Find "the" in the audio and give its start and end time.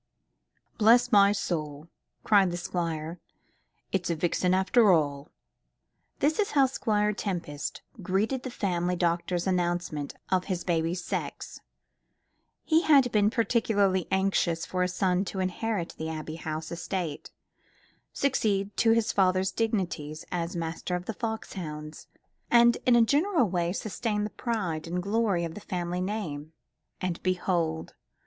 2.49-2.57, 8.41-8.49, 10.41-10.47, 15.99-16.09, 21.05-21.13, 24.23-24.31, 25.53-25.61